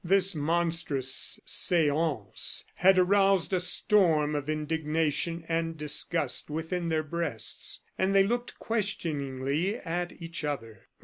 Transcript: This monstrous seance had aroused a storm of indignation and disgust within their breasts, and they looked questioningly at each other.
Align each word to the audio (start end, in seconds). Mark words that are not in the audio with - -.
This 0.03 0.33
monstrous 0.33 1.39
seance 1.45 2.65
had 2.73 2.97
aroused 2.97 3.53
a 3.53 3.59
storm 3.59 4.33
of 4.33 4.49
indignation 4.49 5.45
and 5.47 5.77
disgust 5.77 6.49
within 6.49 6.89
their 6.89 7.03
breasts, 7.03 7.81
and 7.99 8.15
they 8.15 8.23
looked 8.23 8.57
questioningly 8.57 9.77
at 9.77 10.19
each 10.19 10.43
other. 10.43 10.87